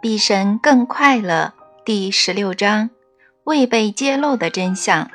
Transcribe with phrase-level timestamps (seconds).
[0.00, 1.52] 比神更快乐。
[1.84, 2.90] 第十六章，
[3.44, 5.10] 未被揭露的真相。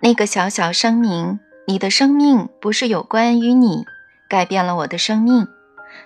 [0.00, 3.84] 那个小小声明，你的生命不是有关于你，
[4.30, 5.46] 改变了我的生命，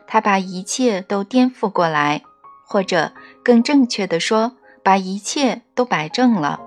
[0.08, 2.22] 他把一切都颠覆过来，
[2.66, 3.12] 或者
[3.44, 6.60] 更正确的说，把一切都摆正了。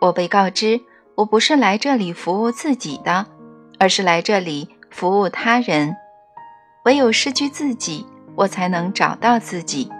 [0.00, 0.80] 我被告知，
[1.14, 3.26] 我不是来这里服务自己的，
[3.78, 5.94] 而是来这里服务他人。
[6.84, 8.04] 唯有失去自己。
[8.38, 9.90] 我才能找到自己，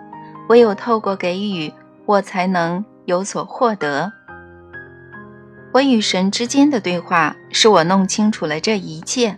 [0.49, 1.75] 唯有透过给予，
[2.07, 4.13] 我才能有所获得。
[5.73, 9.37] 我与神之间的对话，使我弄清楚了这一切。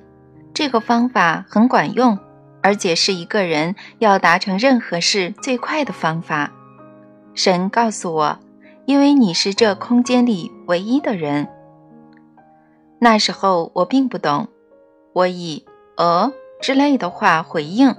[0.53, 2.19] 这个方法很管用，
[2.63, 6.53] 而且是一个人要达成任何事最快的方法。
[7.35, 8.39] 神告诉我，
[8.85, 11.49] 因为你是这空间里唯一的人。
[12.99, 14.49] 那时候我并不懂，
[15.15, 15.65] 我以
[15.97, 16.30] “呃”
[16.61, 17.96] 之类的话回应。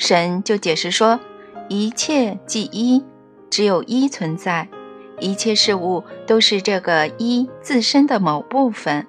[0.00, 1.20] 神就解释说，
[1.68, 3.04] 一切即一，
[3.50, 4.66] 只有一存在，
[5.20, 9.06] 一切事物都是这个一自身的某部分。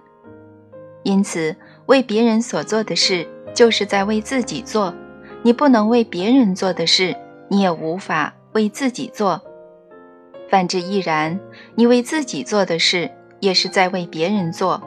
[1.04, 3.26] 因此，为别人所做的事，
[3.56, 4.94] 就是在为自己做。
[5.44, 7.16] 你不能为别人做的事，
[7.48, 9.42] 你也无法为自己做。
[10.50, 11.40] 反之亦然，
[11.76, 14.84] 你为自己做的事，也是在为别人做。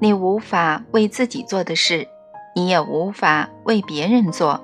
[0.00, 2.06] 你无法为自己做的事，
[2.54, 4.62] 你也无法为别人做。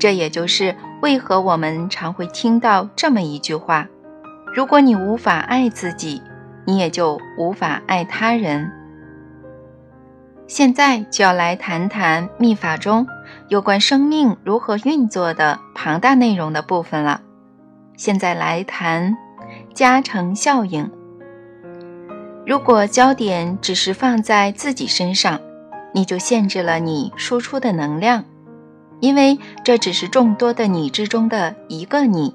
[0.00, 3.86] 这也就是为何我们常会听到这么一句话：
[4.54, 6.22] 如果你无法爱自己，
[6.64, 8.72] 你也就无法爱他人。
[10.46, 13.06] 现在就要来谈谈秘法中
[13.48, 17.20] 有关生命如何运作的庞大内容的部分了。
[17.96, 19.14] 现在来谈
[19.74, 20.90] 加成效应。
[22.46, 25.38] 如果焦点只是放在自己身上，
[25.92, 28.24] 你就限制了你输出的能量。
[29.00, 32.34] 因为这只是众多的你之中的一个你，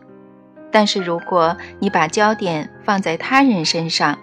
[0.72, 4.18] 但是如果你把焦点放在他人身上，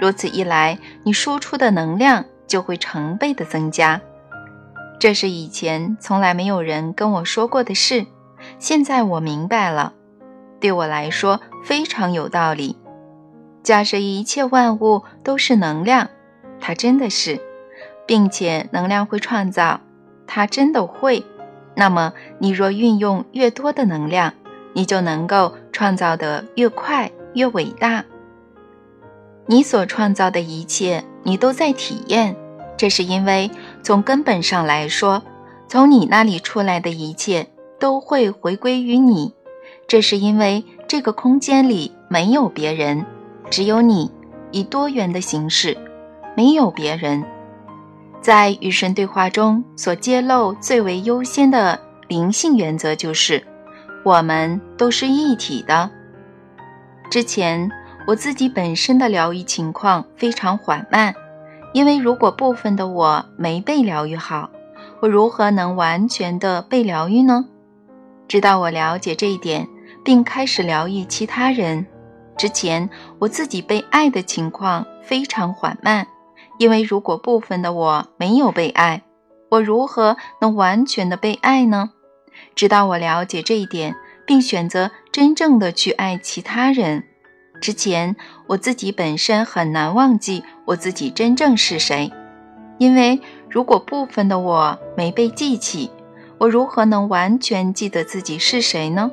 [0.00, 4.00] 如此一来，你输出的能量就会成倍的增加。
[5.00, 8.06] 这是以前从来没有人跟我说过的事，
[8.58, 9.94] 现在我明白了，
[10.60, 12.76] 对我来说非常有道理。
[13.62, 16.08] 假设一切万物都是能量，
[16.60, 17.40] 它真的是，
[18.06, 19.80] 并且能量会创造，
[20.26, 21.24] 它真的会。
[21.78, 24.34] 那么，你若运用越多的能量，
[24.72, 28.04] 你就能够创造得越快越伟大。
[29.46, 32.34] 你所创造的一切，你都在体验。
[32.76, 33.48] 这是因为
[33.80, 35.22] 从根本上来说，
[35.68, 37.46] 从你那里出来的一切
[37.78, 39.32] 都会回归于你。
[39.86, 43.06] 这是因为这个空间里没有别人，
[43.50, 44.10] 只有你，
[44.50, 45.78] 以多元的形式，
[46.36, 47.24] 没有别人。
[48.20, 53.42] 在与神对话中所揭露最为优先的灵性原则就是，
[54.04, 55.90] 我们都是一体的。
[57.10, 57.70] 之前
[58.06, 61.14] 我自己本身的疗愈情况非常缓慢，
[61.72, 64.50] 因为如果部分的我没被疗愈好，
[65.00, 67.46] 我如何能完全的被疗愈呢？
[68.26, 69.66] 直到我了解这一点，
[70.04, 71.86] 并开始疗愈其他人
[72.36, 76.06] 之前，我自己被爱的情况非常缓慢。
[76.58, 79.02] 因为如果部分的我没有被爱，
[79.50, 81.90] 我如何能完全的被爱呢？
[82.54, 83.96] 直到我了解这一点，
[84.26, 87.04] 并选择真正的去爱其他人
[87.60, 88.14] 之前，
[88.48, 92.12] 我自己本身很难忘记我自己真正是谁。
[92.78, 95.90] 因为如果部分的我没被记起，
[96.38, 99.10] 我如何能完全记得自己是谁呢？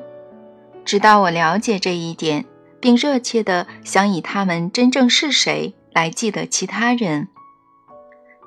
[0.84, 2.44] 直到我了解这一点，
[2.78, 7.28] 并热切的想以他们真正是谁来记得其他人。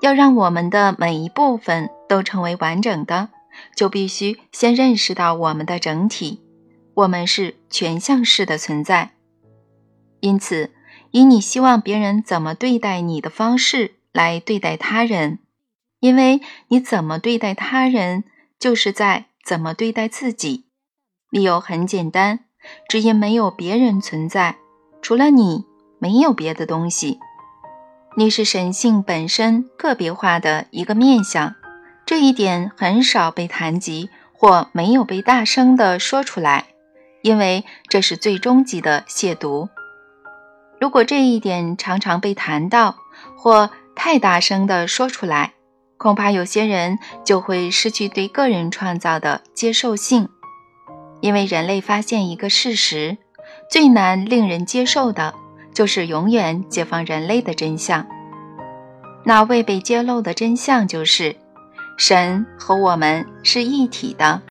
[0.02, 3.30] 要让我们的每一部分都成为完整的，
[3.76, 6.42] 就必须先认识到我们的整体。
[6.94, 9.14] 我们是全向式的存在。
[10.20, 10.72] 因此，
[11.10, 15.40] 以你希望别人怎么对待你的方式来对待他人，
[16.00, 18.26] 因为你怎么对待他人，
[18.60, 20.66] 就是在怎么对待自己。
[21.32, 22.42] 理由很简单，
[22.88, 24.58] 只因没有别人存在，
[25.02, 25.66] 除了你，
[25.98, 27.20] 没有别的东西。
[28.16, 31.56] 你是神性本身个别化的一个面相，
[32.06, 36.66] 这一点很少被谈及，或没有被大声地说出来，
[37.22, 39.70] 因为这是最终极的亵渎。
[40.82, 42.96] 如果这一点常常被谈到，
[43.38, 45.54] 或太大声地说出来，
[45.98, 50.30] 恐怕有些人就会失去对个人创造的接受性，
[51.22, 53.18] 因为人类发现一个事实，
[53.70, 55.36] 最难令人接受的。
[55.74, 58.06] 就是永远解放人类的真相。
[59.24, 61.36] 那未被揭露的真相就是，
[61.98, 64.42] 神和我们是一体的。